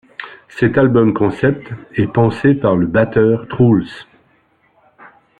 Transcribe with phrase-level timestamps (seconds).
[0.49, 1.63] Cet album-concept
[1.93, 3.85] est pensé par le batteur Truls.